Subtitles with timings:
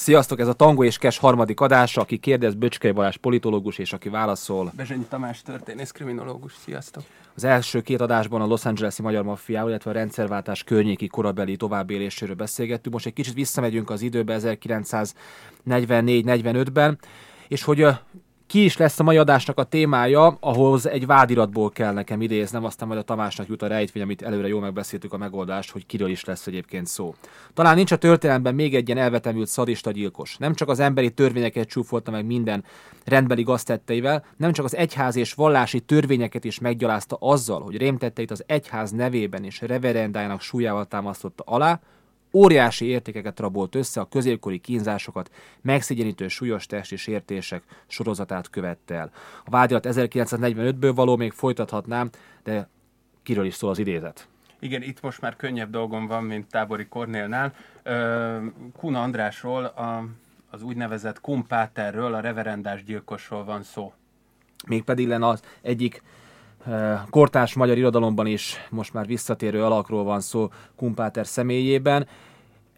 [0.00, 4.08] Sziasztok, ez a Tango és Kes harmadik adása, aki kérdez Böcskei Balázs politológus, és aki
[4.08, 4.72] válaszol.
[4.76, 7.02] Bezsenyi Tamás történész kriminológus, sziasztok.
[7.34, 12.34] Az első két adásban a Los Angeles-i magyar maffiával, illetve a rendszerváltás környéki korabeli továbbéléséről
[12.34, 12.94] beszélgettünk.
[12.94, 14.38] Most egy kicsit visszamegyünk az időbe
[15.66, 16.98] 1944-45-ben,
[17.48, 17.86] és hogy
[18.50, 22.88] ki is lesz a mai adásnak a témája, ahhoz egy vádiratból kell nekem idéznem, aztán
[22.88, 26.24] majd a Tamásnak jut a rejtvény, amit előre jól megbeszéltük a megoldást, hogy kiről is
[26.24, 27.14] lesz egyébként szó.
[27.54, 30.36] Talán nincs a történelemben még egy ilyen elvetemült szadista gyilkos.
[30.36, 32.64] Nem csak az emberi törvényeket csúfolta meg minden
[33.04, 38.44] rendbeli gaztetteivel, nem csak az egyház és vallási törvényeket is meggyalázta azzal, hogy rémtetteit az
[38.46, 41.80] egyház nevében és reverendájának súlyával támasztotta alá,
[42.32, 45.30] óriási értékeket rabolt össze, a középkori kínzásokat,
[45.60, 49.10] megszégyenítő súlyos testi sértések sorozatát követte el.
[49.44, 52.10] A vádirat 1945-ből való még folytathatnám,
[52.42, 52.68] de
[53.22, 54.28] kiről is szól az idézet?
[54.58, 57.54] Igen, itt most már könnyebb dolgom van, mint tábori Kornélnál.
[58.78, 60.04] Kuna Andrásról, a,
[60.50, 63.92] az úgynevezett kumpáterről, a reverendás gyilkosról van szó.
[64.66, 66.02] Mégpedig lenne az egyik
[67.10, 72.06] kortárs magyar irodalomban is most már visszatérő alakról van szó Kumpáter személyében.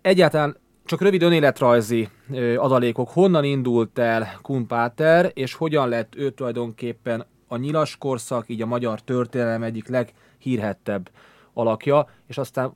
[0.02, 2.08] Egyáltalán csak rövid önéletrajzi
[2.56, 3.08] adalékok.
[3.08, 9.00] Honnan indult el Kumpáter, és hogyan lett ő tulajdonképpen a nyilas korszak, így a magyar
[9.00, 11.11] történelem egyik leghírhettebb
[11.52, 12.72] alakja, és aztán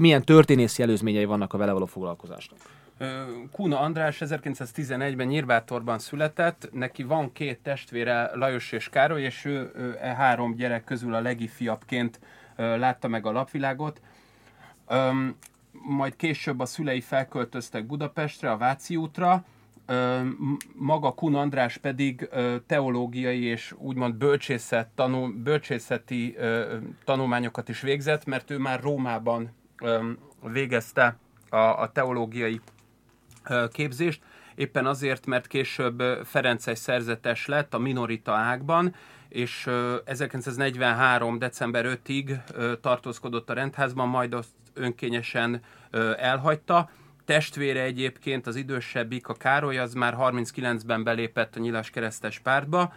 [0.00, 2.58] milyen történészi előzményei vannak a vele való foglalkozásnak?
[3.52, 10.14] Kuna András 1911-ben Nyírbátorban született, neki van két testvére, Lajos és Károly, és ő, e
[10.14, 12.20] három gyerek közül a legifiabbként
[12.56, 14.00] látta meg a lapvilágot.
[15.70, 19.44] Majd később a szülei felköltöztek Budapestre, a Váci útra,
[20.74, 22.28] maga Kun András pedig
[22.66, 26.36] teológiai és úgymond bölcsészet, tanul, bölcsészeti
[27.04, 29.50] tanulmányokat is végzett, mert ő már Rómában
[30.42, 31.16] végezte
[31.48, 32.60] a, a teológiai
[33.72, 34.20] képzést,
[34.54, 38.94] éppen azért, mert később Ferences szerzetes lett a minorita ágban,
[39.28, 39.70] és
[40.04, 41.38] 1943.
[41.38, 42.40] december 5-ig
[42.80, 45.62] tartózkodott a rendházban, majd azt önkényesen
[46.16, 46.90] elhagyta.
[47.24, 52.92] Testvére egyébként, az idősebbik, a Károly, az már 39-ben belépett a Nyilas Keresztes pártba.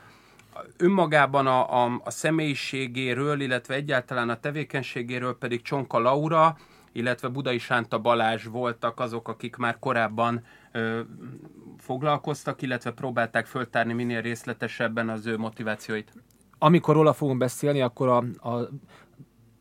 [0.77, 6.57] Önmagában a, a, a személyiségéről, illetve egyáltalán a tevékenységéről pedig Csonka Laura,
[6.91, 11.01] illetve Budai Sánta Balázs voltak azok, akik már korábban ö,
[11.77, 16.13] foglalkoztak, illetve próbálták föltárni minél részletesebben az ő motivációit.
[16.57, 18.69] Amikor róla fogunk beszélni, akkor a, a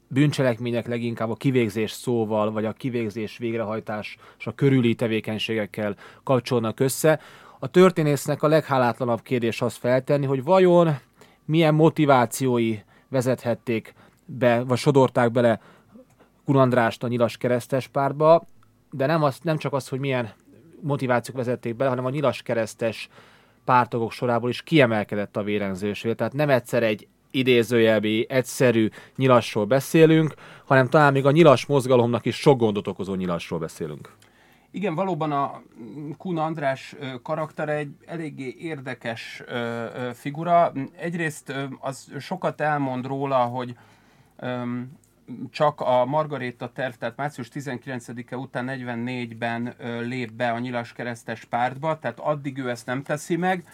[0.09, 7.21] bűncselekmények leginkább a kivégzés szóval, vagy a kivégzés végrehajtás és a körüli tevékenységekkel kapcsolnak össze.
[7.59, 10.99] A történésznek a leghálátlanabb kérdés az feltenni, hogy vajon
[11.45, 15.61] milyen motivációi vezethették be, vagy sodorták bele
[16.51, 18.43] Kun Andrást a nyilas keresztes pártba,
[18.91, 20.31] de nem, az, nem csak az, hogy milyen
[20.81, 23.09] motivációk vezették bele, hanem a nyilas keresztes
[23.65, 26.15] pártagok sorából is kiemelkedett a vérengzőség.
[26.15, 30.35] Tehát nem egyszer egy idézőjelbi, egyszerű nyilasról beszélünk,
[30.65, 34.13] hanem talán még a nyilas mozgalomnak is sok gondot okozó nyilasról beszélünk.
[34.71, 35.63] Igen, valóban a
[36.17, 39.43] Kun András karaktere egy eléggé érdekes
[40.15, 40.73] figura.
[40.97, 43.75] Egyrészt az sokat elmond róla, hogy
[45.51, 51.99] csak a Margaréta terv, tehát március 19-e után 44-ben lép be a nyilas keresztes pártba,
[51.99, 53.65] tehát addig ő ezt nem teszi meg,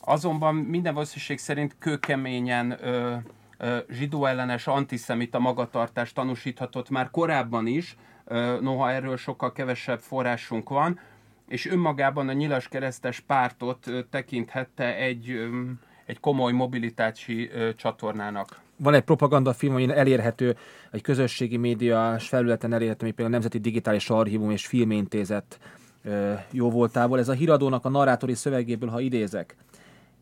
[0.00, 3.14] azonban minden valószínűség szerint kőkeményen ö,
[3.58, 10.68] ö, zsidó ellenes antiszemita magatartást tanúsíthatott már korábban is, ö, noha erről sokkal kevesebb forrásunk
[10.68, 11.00] van,
[11.48, 15.70] és önmagában a nyilas keresztes pártot ö, tekinthette egy, ö,
[16.04, 20.56] egy komoly mobilitási ö, csatornának van egy propagandafilm, ami elérhető,
[20.90, 25.58] egy közösségi médiás felületen elérhető, mint például a Nemzeti Digitális Archívum és Filmintézet
[26.50, 27.18] jó voltából.
[27.18, 29.56] Ez a híradónak a narrátori szövegéből, ha idézek.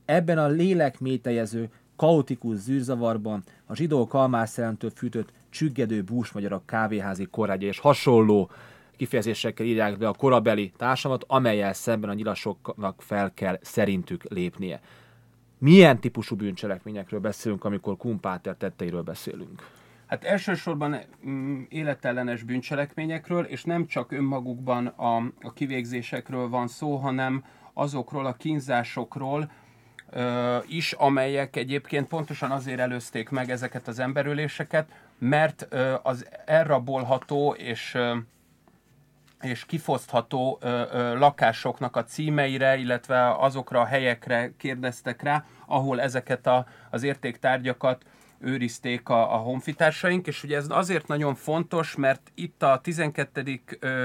[0.05, 7.79] Ebben a lélek métejező, kaotikus zűrzavarban a zsidó kalmászellentől fűtött csüggedő búsmagyarak kávéházi korrágya és
[7.79, 8.50] hasonló
[8.97, 14.81] kifejezésekkel írják be a korabeli társamat, amelyel szemben a nyilasoknak fel kell szerintük lépnie
[15.64, 19.69] milyen típusú bűncselekményekről beszélünk, amikor Kumpáter tetteiről beszélünk?
[20.06, 20.96] Hát elsősorban
[21.26, 28.32] mm, életellenes bűncselekményekről, és nem csak önmagukban a, a kivégzésekről van szó, hanem azokról a
[28.32, 29.50] kínzásokról
[30.11, 34.88] ö, is, amelyek egyébként pontosan azért előzték meg ezeket az emberüléseket,
[35.19, 38.16] mert ö, az elrabolható és ö,
[39.44, 46.46] és kifosztható ö, ö, lakásoknak a címeire, illetve azokra a helyekre kérdeztek rá, ahol ezeket
[46.46, 48.05] a, az értéktárgyakat
[48.38, 53.61] őrizték a, a honfitársaink, és ugye ez azért nagyon fontos, mert itt a 12.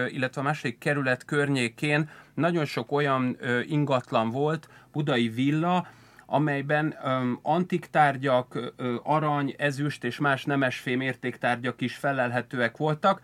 [0.10, 3.38] illetve a második kerület környékén nagyon sok olyan
[3.68, 5.88] ingatlan volt, budai villa,
[6.26, 13.22] amelyben um, antik tárgyak, arany, ezüst és más nemesfém értéktárgyak is felelhetőek voltak,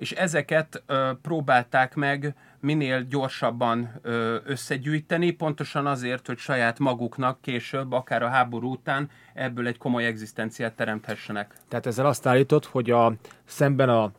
[0.00, 7.92] és ezeket ö, próbálták meg minél gyorsabban ö, összegyűjteni, pontosan azért, hogy saját maguknak később,
[7.92, 11.54] akár a háború után ebből egy komoly egzisztenciát teremthessenek.
[11.68, 13.12] Tehát ezzel azt állított, hogy a,
[13.44, 14.12] szemben a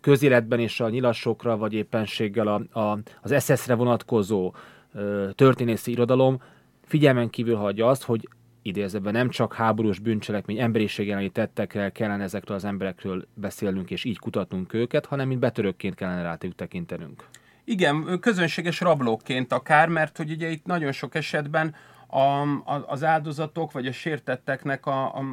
[0.00, 4.54] közéletben és a nyilasokra, vagy éppenséggel a, a, az SS-re vonatkozó
[4.92, 6.42] ö, történészi irodalom
[6.84, 8.28] figyelmen kívül hagyja azt, hogy
[8.66, 14.18] idézőben nem csak háborús bűncselekmény, emberiség elleni tettekkel kellene ezekről az emberekről beszélnünk és így
[14.18, 17.24] kutatnunk őket, hanem mint betörökként kellene rájuk tekintenünk.
[17.64, 21.74] Igen, közönséges rablóként akár, mert hogy ugye itt nagyon sok esetben
[22.06, 25.24] a, a, az áldozatok vagy a sértetteknek a, a,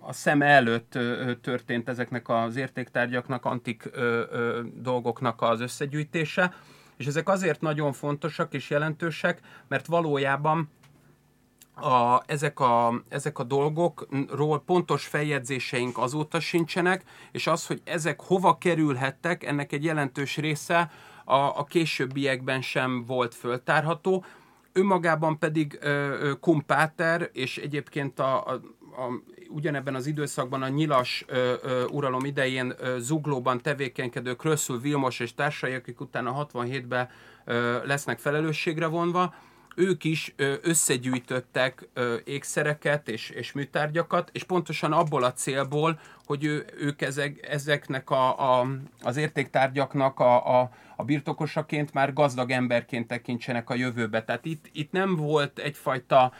[0.00, 0.98] a, szem előtt
[1.40, 6.54] történt ezeknek az értéktárgyaknak, antik ö, ö, dolgoknak az összegyűjtése,
[6.96, 10.70] és ezek azért nagyon fontosak és jelentősek, mert valójában
[11.80, 18.58] a, ezek, a, ezek a dolgokról pontos feljegyzéseink azóta sincsenek, és az, hogy ezek hova
[18.58, 20.90] kerülhettek, ennek egy jelentős része
[21.24, 24.24] a, a későbbiekben sem volt föltárható.
[24.72, 31.54] Önmagában pedig ö, Kumpáter, és egyébként a, a, a, ugyanebben az időszakban a nyilas ö,
[31.62, 37.08] ö, uralom idején ö, zuglóban tevékenykedő Krösszul Vilmos és társai, akik utána 67-ben
[37.44, 39.34] ö, lesznek felelősségre vonva,
[39.76, 41.88] ők is összegyűjtöttek
[42.24, 48.60] ékszereket és, és műtárgyakat, és pontosan abból a célból, hogy ő, ők ezek, ezeknek a,
[48.60, 48.66] a,
[49.02, 54.24] az értéktárgyaknak a, a, a birtokosaként már gazdag emberként tekintsenek a jövőbe.
[54.24, 56.32] Tehát itt, itt nem volt egyfajta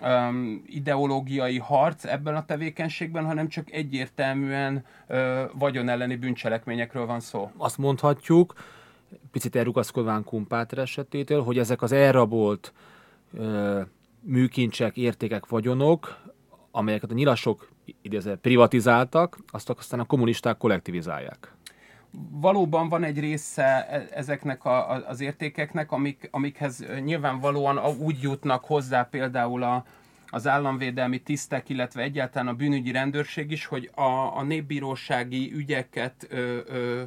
[0.00, 7.50] um, ideológiai harc ebben a tevékenységben, hanem csak egyértelműen uh, vagyon elleni bűncselekményekről van szó.
[7.56, 8.54] Azt mondhatjuk,
[9.30, 12.72] picit elrugaszkodván Kumpáter esetétől, hogy ezek az elrabolt
[13.32, 13.80] ö,
[14.20, 16.22] műkincsek, értékek, vagyonok,
[16.70, 17.68] amelyeket a nyilasok
[18.02, 21.52] idézve, privatizáltak, azt aztán a kommunisták kollektivizálják.
[22.30, 29.02] Valóban van egy része e, ezeknek a, az értékeknek, amik, amikhez nyilvánvalóan úgy jutnak hozzá
[29.02, 29.84] például a,
[30.26, 36.58] az államvédelmi tisztek, illetve egyáltalán a bűnügyi rendőrség is, hogy a, a népbírósági ügyeket ö,
[36.66, 37.02] ö,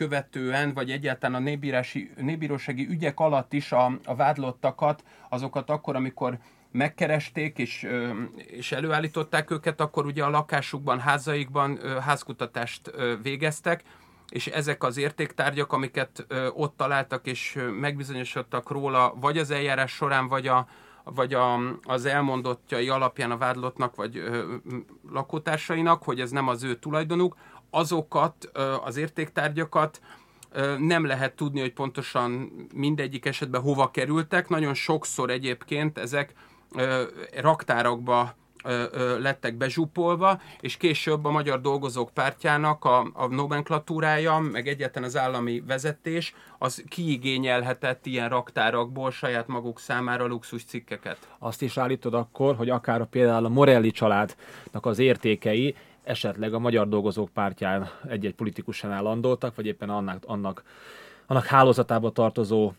[0.00, 6.38] követően, vagy egyáltalán a népbírási, népbírósági ügyek alatt is a, a vádlottakat, azokat akkor, amikor
[6.70, 7.88] megkeresték és,
[8.34, 12.90] és előállították őket, akkor ugye a lakásukban, házaikban házkutatást
[13.22, 13.82] végeztek,
[14.28, 20.46] és ezek az értéktárgyak, amiket ott találtak és megbizonyosodtak róla, vagy az eljárás során, vagy
[20.46, 20.66] a,
[21.04, 24.54] vagy a, az elmondottjai alapján a vádlottnak, vagy ö,
[25.12, 27.36] lakótársainak, hogy ez nem az ő tulajdonuk,
[27.70, 28.50] azokat
[28.84, 30.00] az értéktárgyakat
[30.78, 34.48] nem lehet tudni, hogy pontosan mindegyik esetben hova kerültek.
[34.48, 36.32] Nagyon sokszor egyébként ezek
[37.40, 38.34] raktárakba
[39.18, 45.62] lettek bezsupolva, és később a Magyar Dolgozók Pártjának a, a nomenklatúrája, meg egyetlen az állami
[45.66, 51.28] vezetés, az kiigényelhetett ilyen raktárakból saját maguk számára luxus cikkeket.
[51.38, 56.88] Azt is állítod akkor, hogy akár például a Morelli családnak az értékei esetleg a Magyar
[56.88, 60.62] Dolgozók Pártján egy-egy politikusánál landoltak, vagy éppen annak, annak,
[61.26, 62.72] annak hálózatába tartozó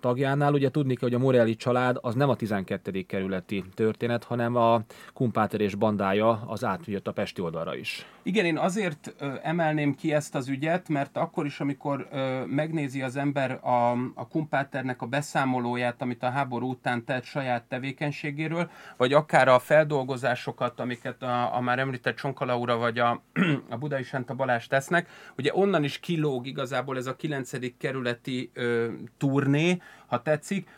[0.00, 0.52] tagjánál.
[0.52, 3.02] Ugye tudni kell, hogy a Morelli család az nem a 12.
[3.02, 8.06] kerületi történet, hanem a Kumpáter és bandája az átjött a Pesti oldalra is.
[8.22, 12.08] Igen, én azért emelném ki ezt az ügyet, mert akkor is, amikor
[12.46, 18.70] megnézi az ember a, a Kumpáternek a beszámolóját, amit a háború után tett saját tevékenységéről,
[18.96, 23.22] vagy akár a feldolgozásokat, amiket a, a már említett Csonkalaura vagy a,
[23.70, 27.76] a Budai Sánta Balázs tesznek, ugye onnan is kilóg igazából ez a 9.
[27.78, 28.88] kerületi ö,
[29.18, 29.73] turné,
[30.06, 30.68] ha tetszik,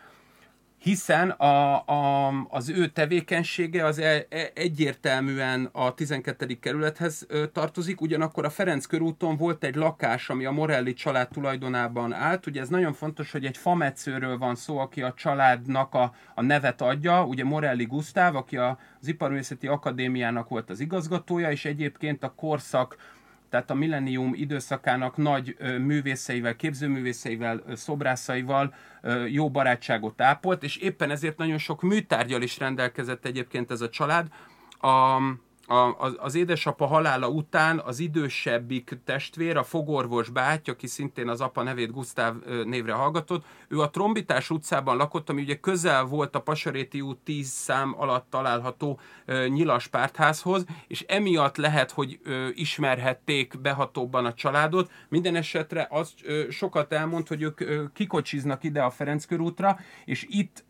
[0.77, 6.59] hiszen a, a, az ő tevékenysége az e, e, egyértelműen a 12.
[6.59, 12.45] kerülethez tartozik, ugyanakkor a Ferenc körúton volt egy lakás, ami a Morelli család tulajdonában állt.
[12.45, 16.81] Ugye ez nagyon fontos, hogy egy fametszőről van szó, aki a családnak a, a nevet
[16.81, 22.97] adja, ugye Morelli Gusztáv, aki az Iparművészeti Akadémiának volt az igazgatója, és egyébként a korszak
[23.49, 28.73] tehát a millennium időszakának nagy művészeivel, képzőművészeivel, szobrászaival
[29.27, 34.27] jó barátságot ápolt, és éppen ezért nagyon sok műtárgyal is rendelkezett egyébként ez a család.
[34.79, 35.17] A,
[35.67, 41.41] a, az, az édesapa halála után az idősebbik testvér, a fogorvos báty, aki szintén az
[41.41, 42.33] apa nevét Gusztáv
[42.65, 47.47] névre hallgatott, ő a Trombitás utcában lakott, ami ugye közel volt a Pasaréti út 10
[47.47, 48.99] szám alatt található
[49.47, 52.19] nyilas pártházhoz, és emiatt lehet, hogy
[52.53, 54.91] ismerhették behatóbban a családot.
[55.09, 56.13] Minden esetre az
[56.49, 57.61] sokat elmond, hogy ők
[57.93, 60.65] kikocsiznak ide a Ferenc körútra, és itt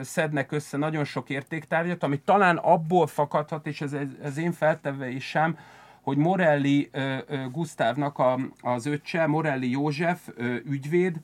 [0.00, 5.58] szednek össze nagyon sok értéktárgyat, ami talán abból fakadhat, és ez, ez én feltevésem,
[6.00, 11.16] hogy Morelli uh, uh, Gusztávnak a, az öccse, Morelli József uh, ügyvéd,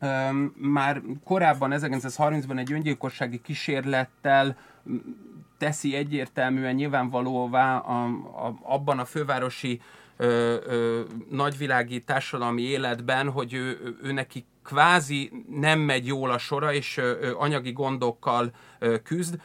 [0.00, 4.56] um, már korábban 1930-ban egy öngyilkossági kísérlettel
[5.58, 8.04] teszi egyértelműen nyilvánvalóvá a,
[8.46, 9.80] a, abban a fővárosi
[10.16, 11.00] ö, ö,
[11.30, 17.32] nagyvilági társadalmi életben, hogy ő, ő neki kvázi nem megy jól a sora, és ö,
[17.38, 19.40] anyagi gondokkal ö, küzd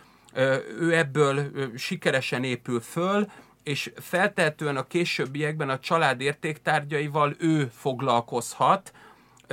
[0.79, 3.27] ő ebből sikeresen épül föl,
[3.63, 8.93] és feltehetően a későbbiekben a család értéktárgyaival ő foglalkozhat,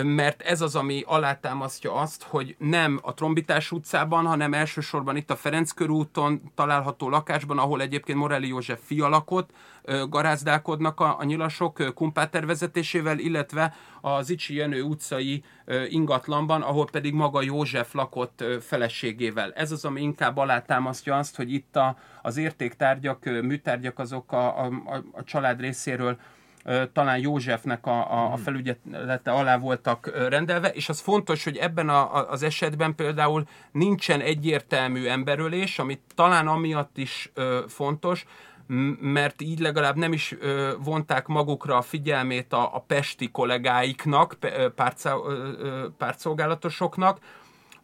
[0.02, 5.36] mert ez az, ami alátámasztja azt, hogy nem a Trombitás utcában, hanem elsősorban itt a
[5.36, 9.50] Ferenc körúton található lakásban, ahol egyébként Morelli József fia lakott,
[10.08, 15.42] garázdálkodnak a, a nyilasok Kumpáter vezetésével, illetve az Icsi Jenő utcai
[15.88, 19.52] ingatlanban, ahol pedig maga József lakott feleségével.
[19.52, 24.70] Ez az, ami inkább alátámasztja azt, hogy itt a, az értéktárgyak, műtárgyak azok a, a,
[25.12, 26.18] a család részéről
[26.92, 28.42] talán Józsefnek a, a, a hmm.
[28.42, 35.06] felügyelete alá voltak rendelve, és az fontos, hogy ebben a, az esetben például nincsen egyértelmű
[35.06, 37.32] emberölés, ami talán amiatt is
[37.68, 38.24] fontos,
[39.00, 44.36] mert így legalább nem is ö, vonták magukra a figyelmét a, a pesti kollégáiknak,
[45.98, 47.18] pártszolgálatosoknak,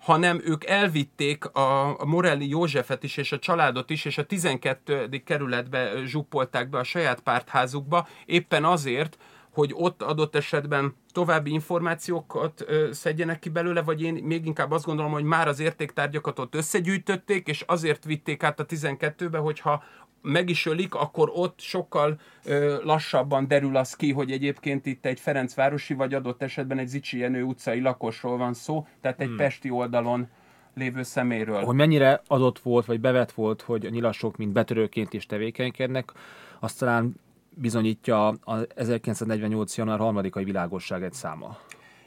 [0.04, 5.22] hanem ők elvitték a, Morelli Józsefet is, és a családot is, és a 12.
[5.24, 9.18] kerületbe zsupolták be a saját pártházukba, éppen azért,
[9.50, 15.12] hogy ott adott esetben további információkat szedjenek ki belőle, vagy én még inkább azt gondolom,
[15.12, 19.82] hogy már az értéktárgyakat ott összegyűjtötték, és azért vitték át a 12-be, hogyha
[20.24, 25.20] meg is ölik, akkor ott sokkal ö, lassabban derül az ki, hogy egyébként itt egy
[25.20, 29.36] Ferencvárosi, vagy adott esetben egy Zicsi Jenő utcai lakosról van szó, tehát egy hmm.
[29.36, 30.28] pesti oldalon
[30.74, 31.62] lévő szeméről.
[31.62, 36.12] Hogy mennyire adott volt, vagy bevet volt, hogy a nyilasok mint betörőként is tevékenykednek,
[36.60, 37.14] azt talán
[37.48, 39.76] bizonyítja a 1948.
[39.76, 41.58] január 3-ai világosság egy száma.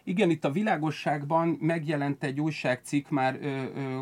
[0.08, 3.40] Igen, itt a világosságban megjelent egy újságcikk már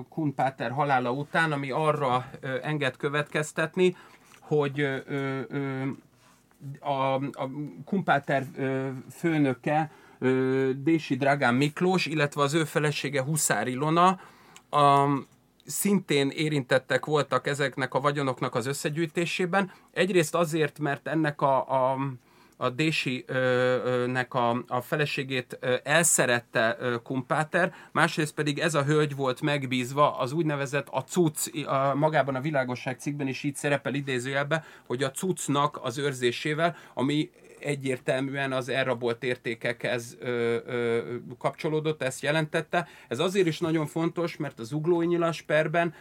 [0.10, 2.30] Kun Páter halála után, ami arra
[2.62, 3.96] enged következtetni,
[4.40, 4.80] hogy
[6.80, 7.50] a, a
[7.86, 8.46] Kumpáter
[9.12, 9.92] főnöke
[10.76, 14.20] Dési Dragán Miklós, illetve az ő felesége Huszár Ilona
[14.70, 15.08] a,
[15.66, 19.72] szintén érintettek voltak ezeknek a vagyonoknak az összegyűjtésében.
[19.94, 21.98] Egyrészt azért, mert ennek a, a
[22.58, 30.32] a Dési-nek a, a feleségét elszerette Kumpáter, másrészt pedig ez a hölgy volt megbízva az
[30.32, 35.80] úgynevezett a cucc, a, magában a világosság cikkben is így szerepel idézőjelbe, hogy a cuccnak
[35.82, 41.02] az őrzésével, ami egyértelműen az elrabolt értékekhez ö, ö,
[41.38, 42.88] kapcsolódott, ezt jelentette.
[43.08, 45.94] Ez azért is nagyon fontos, mert az uglói nyilas perben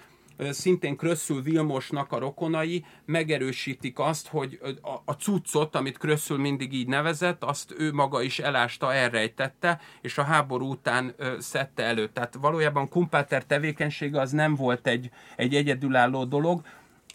[0.50, 4.58] szintén Krösszül Vilmosnak a rokonai megerősítik azt, hogy
[5.04, 10.22] a, cuccot, amit Krösszül mindig így nevezett, azt ő maga is elásta, elrejtette, és a
[10.22, 12.08] háború után szedte elő.
[12.08, 16.62] Tehát valójában Kumpáter tevékenysége az nem volt egy, egy egyedülálló dolog,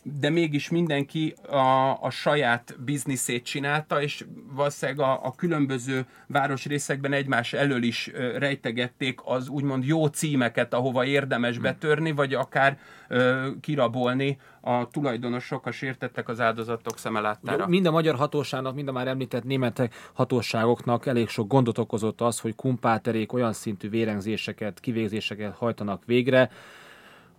[0.03, 7.53] de mégis mindenki a, a saját bizniszét csinálta, és valószínűleg a, a különböző városrészekben egymás
[7.53, 11.63] elől is rejtegették az úgymond jó címeket, ahova érdemes hmm.
[11.63, 12.77] betörni, vagy akár
[13.07, 17.67] ö, kirabolni a tulajdonosok, a sértettek az áldozatok szemelátára.
[17.67, 22.39] Mind a magyar hatóságnak, mind a már említett németek hatóságoknak elég sok gondot okozott az,
[22.39, 26.49] hogy kumpáterék olyan szintű vérengzéseket, kivégzéseket hajtanak végre,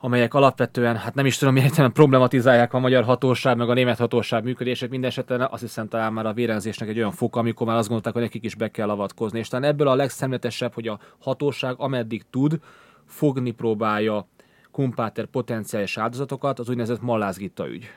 [0.01, 4.45] amelyek alapvetően, hát nem is tudom, milyen problematizálják a magyar hatóság, meg a német hatóság
[4.45, 7.87] működését, minden esetben azt hiszem talán már a vérenzésnek egy olyan fok, amikor már azt
[7.87, 9.39] gondolták, hogy nekik is be kell avatkozni.
[9.39, 12.59] És talán ebből a legszemletesebb, hogy a hatóság ameddig tud,
[13.07, 14.27] fogni próbálja
[14.71, 17.91] kumpáter potenciális áldozatokat, az úgynevezett Malázgitta ügy.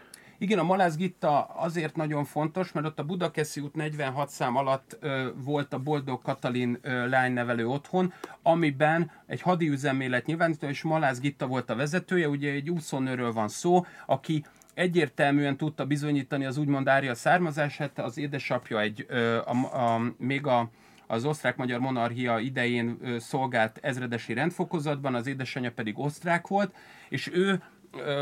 [0.44, 4.98] Igen, a Malász Gitta azért nagyon fontos, mert ott a Budakeszi út 46 szám alatt
[5.00, 11.48] ö, volt a Boldog Katalin ö, lánynevelő otthon, amiben egy hadiüzemélet nyilvánító, és Malász Gitta
[11.48, 17.16] volt a vezetője, ugye egy úszónőről van szó, aki egyértelműen tudta bizonyítani az úgymond ária
[17.16, 20.70] származását, az édesapja egy, ö, a, a, még a
[21.08, 26.76] az osztrák-magyar monarchia idején szolgált ezredesi rendfokozatban, az édesanyja pedig osztrák volt,
[27.10, 27.62] és ő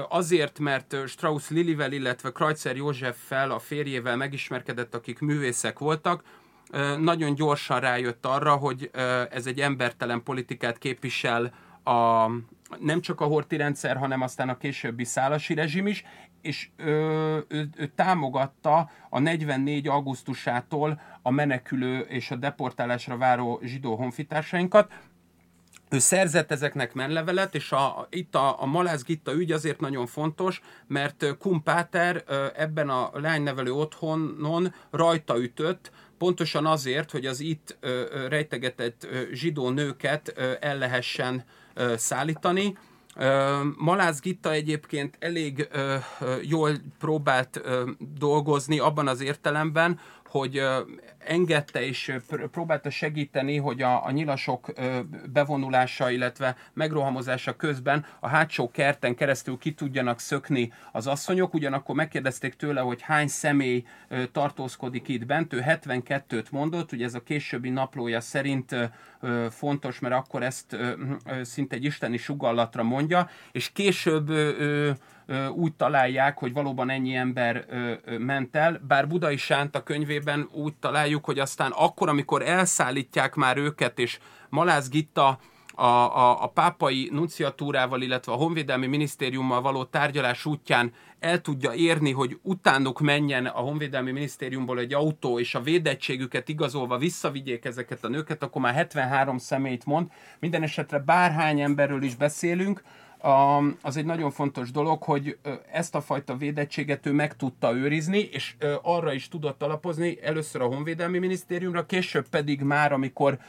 [0.10, 6.24] azért, mert Strauss Lilivel, illetve Kreutzer Józseffel, a férjével megismerkedett, akik művészek voltak,
[7.00, 8.90] nagyon gyorsan rájött arra, hogy
[9.30, 12.28] ez egy embertelen politikát képvisel a,
[12.80, 16.04] nem csak a horti rendszer, hanem aztán a későbbi szálasi rezsim is,
[16.42, 19.88] és ö, ő, ő támogatta a 44.
[19.88, 24.92] augusztusától a menekülő és a deportálásra váró zsidó honfitársainkat.
[25.94, 30.62] Ő szerzett ezeknek menlevelet, és a, itt a, a Malász Gitta ügy azért nagyon fontos,
[30.88, 32.24] mert Kumpáter
[32.56, 37.78] ebben a lánynevelő otthonon rajta ütött, pontosan azért, hogy az itt
[38.30, 41.44] rejtegetett zsidó nőket el lehessen
[41.96, 42.78] szállítani.
[43.78, 45.68] Malász Gitta egyébként elég
[46.42, 47.62] jól próbált
[48.18, 50.00] dolgozni abban az értelemben,
[50.32, 50.62] hogy
[51.18, 52.16] engedte és
[52.52, 54.72] próbálta segíteni, hogy a, a nyilasok
[55.34, 62.54] bevonulása, illetve megrohamozása közben a hátsó kerten keresztül ki tudjanak szökni az asszonyok, ugyanakkor megkérdezték
[62.54, 63.84] tőle, hogy hány személy
[64.32, 68.76] tartózkodik itt bent, ő 72-t mondott, ugye ez a későbbi naplója szerint
[69.50, 70.78] fontos, mert akkor ezt
[71.42, 74.32] szinte egy isteni sugallatra mondja, és később
[75.54, 77.66] úgy találják, hogy valóban ennyi ember
[78.20, 84.00] ment el, bár Budai Sánta könyvében úgy találjuk, hogy aztán akkor, amikor elszállítják már őket,
[84.00, 84.20] és
[84.50, 85.40] Malász Gitta
[85.82, 92.12] a, a, a pápai nunciatúrával, illetve a honvédelmi minisztériummal való tárgyalás útján el tudja érni,
[92.12, 98.08] hogy utánuk menjen a honvédelmi minisztériumból egy autó, és a védettségüket igazolva visszavigyék ezeket a
[98.08, 100.08] nőket, akkor már 73 személyt mond.
[100.40, 102.82] Minden esetre bárhány emberről is beszélünk,
[103.22, 105.38] a, az egy nagyon fontos dolog, hogy
[105.72, 110.66] ezt a fajta védettséget ő meg tudta őrizni, és arra is tudott alapozni, először a
[110.66, 113.40] Honvédelmi Minisztériumra, később pedig már, amikor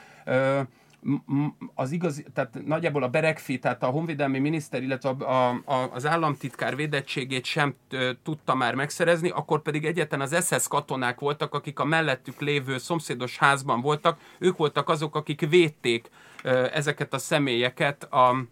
[1.74, 6.76] az igaz, tehát nagyjából a Berekfi, tehát a honvédelmi miniszter, illetve a, a, az államtitkár
[6.76, 7.74] védettségét sem
[8.22, 13.38] tudta már megszerezni, akkor pedig egyetlen az SS katonák voltak, akik a mellettük lévő szomszédos
[13.38, 16.10] házban voltak, ők voltak azok, akik védték
[16.72, 18.44] ezeket a személyeket a,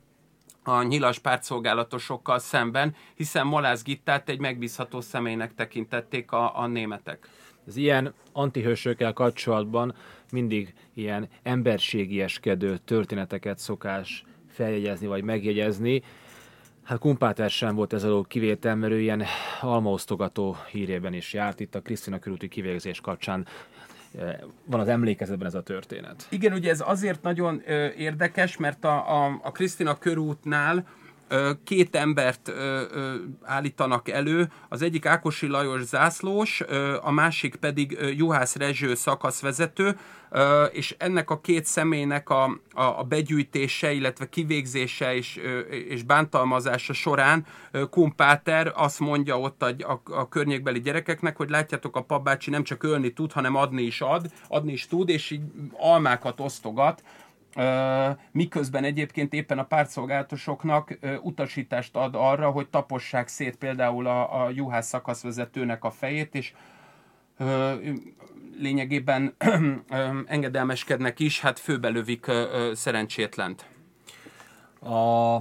[0.63, 7.29] a nyilas pártszolgálatosokkal szemben, hiszen Malász Gittát egy megbízható személynek tekintették a, a németek.
[7.67, 9.95] Az ilyen antihősökkel kapcsolatban
[10.33, 16.03] mindig ilyen emberségieskedő történeteket szokás feljegyezni vagy megjegyezni.
[16.83, 19.25] Hát Kumpáter sem volt ez a kivétel, mert ő ilyen
[19.61, 23.47] almaosztogató hírében is járt itt a Krisztina körúti kivégzés kapcsán
[24.65, 26.27] van az emlékezetben ez a történet.
[26.29, 27.63] Igen, ugye ez azért nagyon
[27.97, 30.87] érdekes, mert a, a, a Krisztina körútnál
[31.65, 32.53] két embert
[33.43, 36.61] állítanak elő, az egyik Ákosi Lajos zászlós,
[37.03, 39.97] a másik pedig Juhász Rezső szakaszvezető,
[40.73, 45.41] és ennek a két személynek a, a, a begyűjtése, illetve kivégzése és,
[45.89, 47.47] és bántalmazása során
[47.91, 52.83] Kumpáter azt mondja ott a, a, a környékbeli gyerekeknek, hogy látjátok, a papbácsi nem csak
[52.83, 57.03] ölni tud, hanem adni is ad, adni is tud, és így almákat osztogat,
[58.33, 64.87] miközben egyébként éppen a pártszolgálatosoknak utasítást ad arra, hogy tapossák szét például a, a juhász
[64.87, 66.53] szakaszvezetőnek a fejét, és
[68.59, 69.35] lényegében
[70.27, 72.27] engedelmeskednek is, hát főbelövik
[72.73, 73.65] szerencsétlent.
[74.83, 75.37] A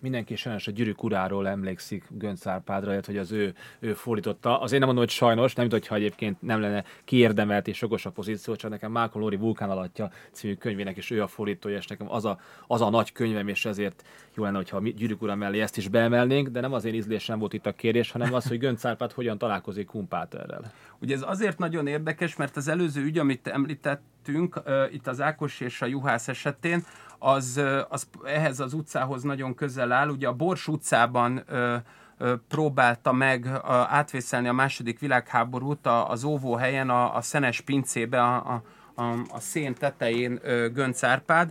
[0.00, 4.60] mindenki sajnos a gyűrűk uráról emlékszik Gönc Árpádra, illetve hogy az ő, ő fordította.
[4.60, 8.56] Azért nem mondom, hogy sajnos, nem hogyha egyébként nem lenne kiérdemelt és jogos a pozíció,
[8.56, 12.24] csak nekem Malcolm Lóri Vulkán alatja című könyvének is ő a fordítója, és nekem az
[12.24, 15.76] a, az a nagy könyvem, és ezért jó lenne, hogyha a gyűrűk ura mellé ezt
[15.76, 18.84] is beemelnénk, de nem az én ízlésem volt itt a kérdés, hanem az, hogy Gönc
[18.84, 20.72] Árpád hogyan találkozik Kumpáterrel.
[21.00, 25.82] Ugye ez azért nagyon érdekes, mert az előző ügy, amit említettünk, itt az Ákos és
[25.82, 26.84] a Juhász esetén,
[27.18, 30.08] az, az ehhez az utcához nagyon közel áll.
[30.08, 31.76] Ugye a Bors utcában ö,
[32.18, 38.22] ö, próbálta meg ö, átvészelni a második világháborút a, az óvóhelyen, a, a Szenes pincébe,
[38.22, 38.62] a,
[38.94, 41.50] a, a szén tetején ö, Gönc Árpád,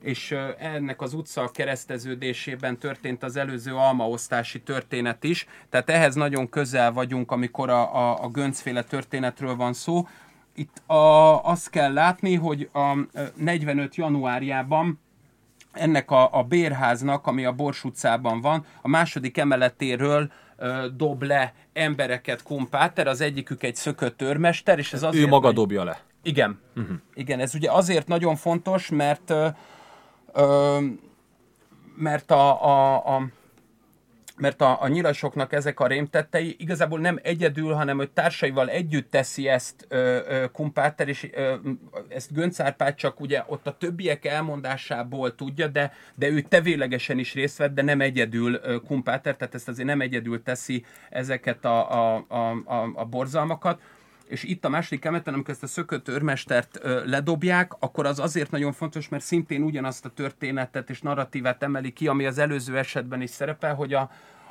[0.00, 6.92] és ennek az utca kereszteződésében történt az előző almaosztási történet is, tehát ehhez nagyon közel
[6.92, 10.06] vagyunk, amikor a, a, a Göncféle történetről van szó.
[10.54, 12.96] Itt a, azt kell látni, hogy a
[13.34, 15.00] 45 januárjában
[15.76, 21.54] ennek a, a bérháznak, ami a Bors utcában van, a második emeletéről ö, dob le
[21.72, 25.24] embereket kumpáter, az egyikük egy szökött őrmester, és ez azért...
[25.24, 26.00] Ő maga dobja le.
[26.22, 26.60] Igen.
[26.76, 26.96] Uh-huh.
[27.14, 29.48] Igen, ez ugye azért nagyon fontos, mert ö,
[30.32, 30.78] ö,
[31.96, 33.26] mert a, a, a
[34.36, 39.48] mert a, a nyilasoknak ezek a rémtettei igazából nem egyedül, hanem hogy társaival együtt teszi
[39.48, 41.54] ezt ö, ö, Kumpáter, és ö,
[42.08, 47.34] ezt Gönc Árpád csak ugye ott a többiek elmondásából tudja, de, de ő tevélegesen is
[47.34, 51.92] részt vett, de nem egyedül ö, Kumpáter, tehát ezt azért nem egyedül teszi ezeket a,
[51.92, 53.80] a, a, a, a borzalmakat
[54.28, 58.72] és itt a második emeleten, amikor ezt a szökött őrmestert ledobják, akkor az azért nagyon
[58.72, 63.30] fontos, mert szintén ugyanazt a történetet és narratívát emeli ki, ami az előző esetben is
[63.30, 64.10] szerepel, hogy a,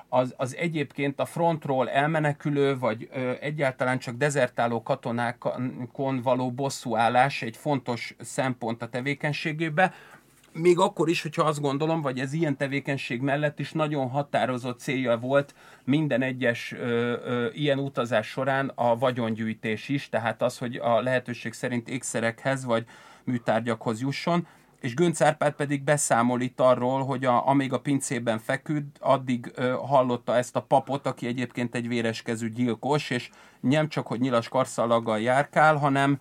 [0.10, 7.58] az, az egyébként a frontról elmenekülő, vagy ö, egyáltalán csak dezertáló katonákon való bosszúállás egy
[7.58, 9.94] fontos szempont a tevékenységébe,
[10.58, 15.18] még akkor is, hogyha azt gondolom, vagy ez ilyen tevékenység mellett is nagyon határozott célja
[15.18, 16.86] volt minden egyes ö,
[17.24, 22.86] ö, ilyen utazás során a vagyongyűjtés is, tehát az, hogy a lehetőség szerint ékszerekhez vagy
[23.24, 24.48] műtárgyakhoz jusson,
[24.82, 29.76] és Gönc Árpád pedig beszámol itt arról, hogy a, amíg a pincében feküdt, addig ö,
[29.86, 35.20] hallotta ezt a papot, aki egyébként egy véreskezű gyilkos, és nem csak, hogy nyilas karszalaggal
[35.20, 36.20] járkál, hanem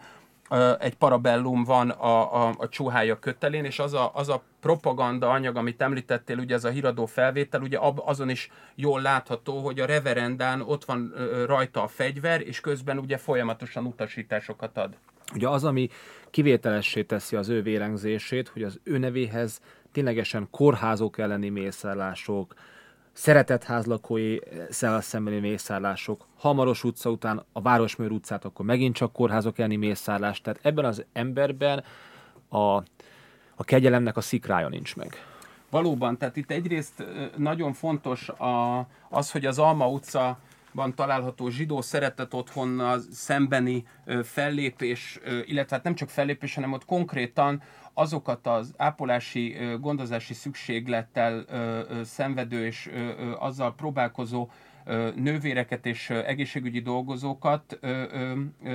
[0.79, 5.57] egy parabellum van a, a, a csóhája kötelén, és az a, az a propaganda anyag,
[5.57, 10.61] amit említettél, ugye ez a híradó felvétel, ugye azon is jól látható, hogy a reverendán
[10.61, 11.13] ott van
[11.47, 14.97] rajta a fegyver, és közben ugye folyamatosan utasításokat ad.
[15.35, 15.89] Ugye az, ami
[16.31, 19.61] kivételessé teszi az ő vérengzését, hogy az ő nevéhez
[19.93, 22.55] ténylegesen kórházok elleni mészárlások,
[23.15, 24.39] szeretett házlakói
[25.01, 30.41] szembeni mészárlások, Hamaros utca után a Városmőr utcát, akkor megint csak kórházok elleni mészárlás.
[30.41, 31.85] Tehát ebben az emberben
[32.49, 32.59] a,
[33.55, 35.17] a kegyelemnek a szikrája nincs meg.
[35.71, 37.05] Valóban, tehát itt egyrészt
[37.37, 40.39] nagyon fontos a, az, hogy az Alma utca
[40.75, 43.87] van található zsidó szeretet otthonnal szembeni
[44.23, 47.63] fellépés, illetve hát nem csak fellépés, hanem ott konkrétan
[47.95, 51.45] azokat az ápolási, gondozási szükséglettel
[52.05, 52.91] szenvedő és
[53.39, 54.49] azzal próbálkozó
[55.15, 57.79] nővéreket és egészségügyi dolgozókat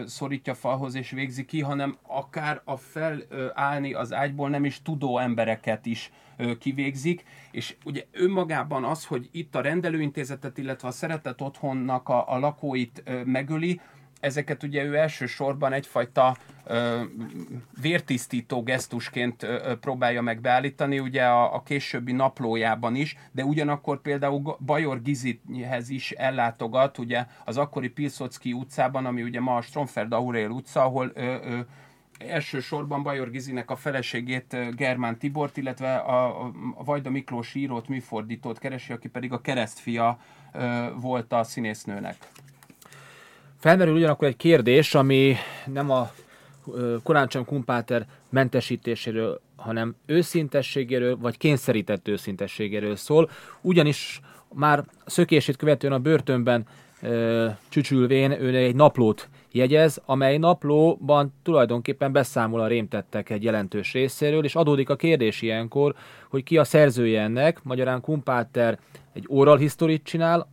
[0.06, 5.86] szorítja falhoz és végzi ki, hanem akár a felállni az ágyból nem is tudó embereket
[5.86, 6.12] is
[6.60, 12.40] kivégzik, és ugye önmagában az, hogy itt a rendelőintézetet, illetve a szeretett otthonnak a, a
[12.40, 13.82] lakóit megöli,
[14.20, 17.02] ezeket ugye ő elsősorban egyfajta ö,
[17.82, 24.58] vértisztító gesztusként ö, próbálja meg beállítani, ugye a, a későbbi naplójában is, de ugyanakkor például
[24.66, 30.50] Bajor Gizithez is ellátogat, ugye az akkori Pilszocki utcában, ami ugye ma a Stromfeld Aurél
[30.50, 31.60] utca, ahol ö, ö,
[32.18, 38.94] elsősorban Bajor Gizinek a feleségét Germán Tibort, illetve a, a Vajda Miklós írót, műfordítót keresi,
[38.94, 40.20] aki pedig a keresztfia
[40.54, 42.16] ö, volt a színésznőnek.
[43.60, 46.12] Felmerül ugyanakkor egy kérdés, ami nem a
[47.04, 53.30] Koráncsam Kumpáter mentesítéséről, hanem őszintességéről, vagy kényszerített őszintességéről szól.
[53.62, 54.22] Ugyanis
[54.54, 56.66] már szökését követően a börtönben
[57.02, 64.44] ö, csücsülvén ő egy naplót jegyez, amely naplóban tulajdonképpen beszámol a rémtettek egy jelentős részéről,
[64.44, 65.96] és adódik a kérdés ilyenkor,
[66.30, 68.80] hogy ki a szerzője ennek, magyarán Kumpáter
[69.14, 70.48] egy oral historit csinál,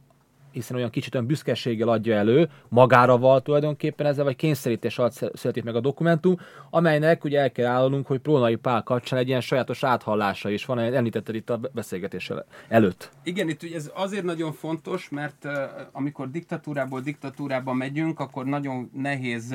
[0.56, 5.64] hiszen olyan kicsit olyan büszkeséggel adja elő, magára val tulajdonképpen ezzel, vagy kényszerítés alatt születik
[5.64, 6.36] meg a dokumentum,
[6.70, 10.78] amelynek ugye el kell állanunk, hogy Prónai Pál kapcsán egy ilyen sajátos áthallása is van,
[10.78, 12.32] említetted itt a beszélgetés
[12.68, 13.10] előtt.
[13.22, 15.48] Igen, itt ugye ez azért nagyon fontos, mert
[15.92, 19.54] amikor diktatúrából diktatúrába megyünk, akkor nagyon nehéz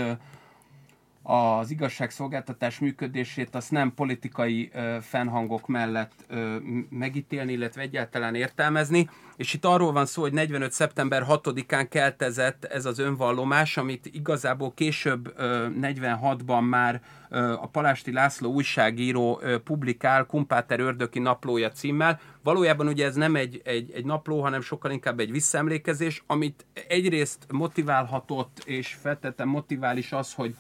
[1.24, 6.56] az igazságszolgáltatás működését azt nem politikai ö, fennhangok mellett ö,
[6.90, 9.10] megítélni, illetve egyáltalán értelmezni.
[9.36, 10.72] És itt arról van szó, hogy 45.
[10.72, 18.12] szeptember 6-án keltezett ez az önvallomás, amit igazából később ö, 46-ban már ö, a Palásti
[18.12, 22.20] László újságíró ö, publikál Kumpáter ördöki naplója címmel.
[22.44, 27.46] Valójában ugye ez nem egy, egy, egy napló, hanem sokkal inkább egy visszaemlékezés, amit egyrészt
[27.52, 30.56] motiválhatott, és feltettem motivál is az, hogy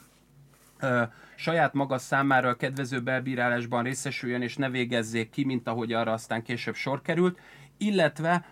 [1.35, 6.43] saját maga számára a kedvező belbírálásban részesüljön, és ne végezzék ki, mint ahogy arra aztán
[6.43, 7.39] később sor került,
[7.77, 8.45] illetve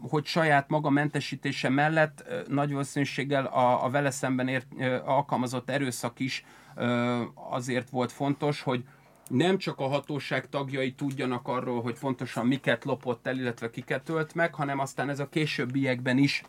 [0.00, 4.66] hogy saját maga mentesítése mellett nagy valószínűséggel a, a vele szemben ért,
[5.04, 6.44] alkalmazott erőszak is
[7.34, 8.84] azért volt fontos, hogy
[9.28, 14.34] nem csak a hatóság tagjai tudjanak arról, hogy pontosan miket lopott el, illetve kiket ölt
[14.34, 16.42] meg, hanem aztán ez a későbbiekben is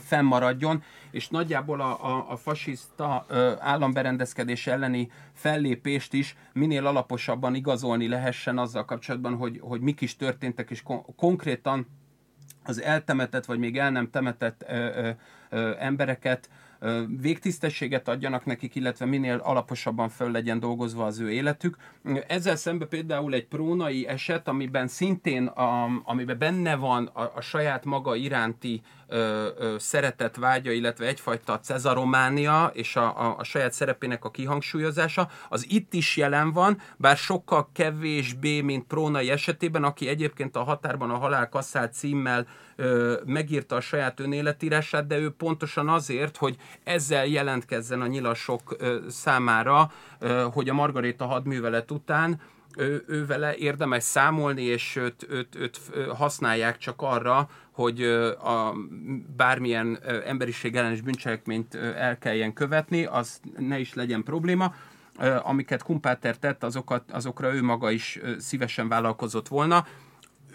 [0.00, 3.26] fennmaradjon, és nagyjából a, a, a fasiszta
[3.58, 10.70] államberendezkedés elleni fellépést is minél alaposabban igazolni lehessen azzal kapcsolatban, hogy, hogy mik is történtek,
[10.70, 11.86] és kon- konkrétan
[12.64, 15.10] az eltemetett, vagy még el nem temetett ö, ö,
[15.50, 16.48] ö, embereket
[17.20, 21.76] végtisztességet adjanak nekik, illetve minél alaposabban föl legyen dolgozva az ő életük.
[22.26, 27.84] Ezzel szemben például egy prónai eset, amiben szintén, a, amiben benne van a, a saját
[27.84, 28.82] maga iránti
[29.12, 35.28] ö, ö, szeretet vágya, illetve egyfajta cezarománia és a, a, a saját szerepének a kihangsúlyozása,
[35.48, 41.10] az itt is jelen van, bár sokkal kevésbé, mint Prónai esetében, aki egyébként a határban
[41.10, 42.46] a halál kasszált címmel
[42.76, 48.96] ö, megírta a saját önéletírását, de ő pontosan azért, hogy ezzel jelentkezzen a nyilasok ö,
[49.08, 52.40] számára, ö, hogy a Margaréta hadművelet után
[52.76, 55.80] ő, ő vele érdemes számolni, és őt, őt, őt
[56.16, 58.02] használják csak arra, hogy
[58.42, 58.74] a
[59.36, 64.74] bármilyen emberiség ellenes bűncselekményt el kelljen követni, az ne is legyen probléma.
[65.42, 69.86] Amiket Kumpáter tett, azokat, azokra ő maga is szívesen vállalkozott volna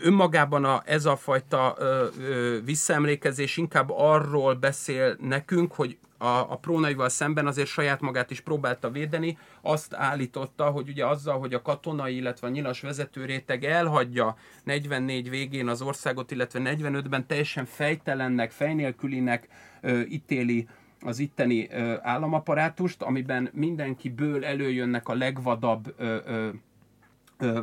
[0.02, 6.58] önmagában a, ez a fajta ö, ö, visszaemlékezés inkább arról beszél nekünk, hogy a, a
[6.62, 11.62] prónaival szemben azért saját magát is próbálta védeni, azt állította, hogy ugye azzal, hogy a
[11.62, 19.48] katonai, illetve a nyilas vezetőréteg elhagyja 44 végén az országot, illetve 45-ben teljesen fejtelennek, fejnélkülinek
[19.82, 20.68] ö, ítéli
[21.02, 26.50] az itteni ö, államaparátust, amiben mindenkiből előjönnek a legvadabb ö, ö,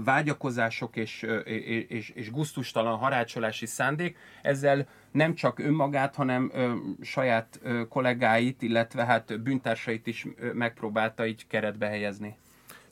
[0.04, 1.26] vágyakozások és,
[1.88, 6.52] és, és guztustalan harácsolási szándék, ezzel nem csak önmagát, hanem
[7.02, 12.36] saját kollégáit, illetve hát bűntársait is megpróbálta így keretbe helyezni.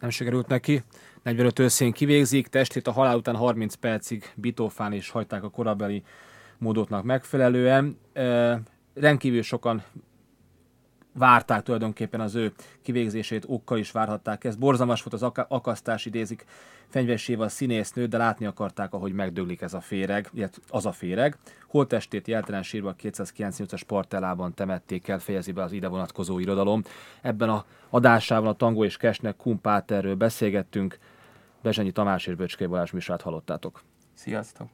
[0.00, 0.82] Nem sikerült neki.
[1.22, 6.02] 45 őszén kivégzik, testét a halál után 30 percig bitófán és hagyták a korabeli
[6.58, 7.98] módotnak megfelelően.
[8.12, 8.60] E,
[8.94, 9.82] rendkívül sokan
[11.12, 14.58] várták tulajdonképpen az ő kivégzését, okkal is várhatták ezt.
[14.58, 16.44] Borzalmas volt az akasztás, idézik
[16.88, 21.36] fenyvesével a színésznő, de látni akarták, ahogy megdöglik ez a féreg, illetve az a féreg.
[21.66, 26.82] Holtestét jeltelen sírva a 298-as partellában temették el, fejezi be az ide vonatkozó irodalom.
[27.20, 30.98] Ebben a adásában a Tango és Kesnek Kumpáterről beszélgettünk.
[31.62, 33.82] Bezsenyi Tamás és Böcskei Balázs Misrát hallottátok.
[34.14, 34.68] Sziasztok!